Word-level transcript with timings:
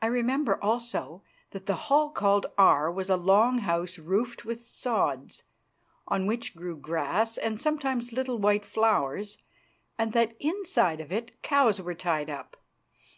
I 0.00 0.06
remember 0.06 0.58
also 0.64 1.22
that 1.50 1.66
the 1.66 1.74
hall 1.74 2.08
called 2.08 2.46
Aar 2.56 2.90
was 2.90 3.10
a 3.10 3.18
long 3.18 3.58
house 3.58 3.98
roofed 3.98 4.46
with 4.46 4.64
sods, 4.64 5.42
on 6.08 6.24
which 6.24 6.56
grew 6.56 6.74
grass 6.78 7.36
and 7.36 7.60
sometimes 7.60 8.12
little 8.14 8.38
white 8.38 8.64
flowers, 8.64 9.36
and 9.98 10.14
that 10.14 10.34
inside 10.40 11.02
of 11.02 11.12
it 11.12 11.42
cows 11.42 11.82
were 11.82 11.94
tied 11.94 12.30
up. 12.30 12.56